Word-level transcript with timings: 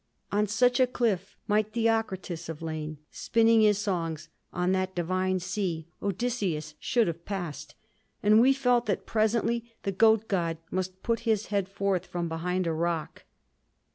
On 0.31 0.47
such 0.47 0.79
a 0.79 0.87
cliff 0.87 1.37
might 1.47 1.73
Theocritus 1.73 2.47
have 2.47 2.63
lain, 2.63 2.97
spinning 3.11 3.61
his 3.61 3.77
songs; 3.77 4.29
on 4.51 4.71
that 4.71 4.95
divine 4.95 5.39
sea 5.39 5.89
Odysseus 6.01 6.73
should 6.79 7.05
have 7.05 7.23
passed. 7.23 7.75
And 8.23 8.41
we 8.41 8.51
felt 8.51 8.87
that 8.87 9.05
presently 9.05 9.75
the 9.83 9.91
goat 9.91 10.27
god 10.27 10.57
must 10.71 11.03
put 11.03 11.19
his 11.29 11.45
head 11.53 11.69
forth 11.69 12.07
from 12.07 12.27
behind 12.27 12.65
a 12.65 12.73
rock. 12.73 13.25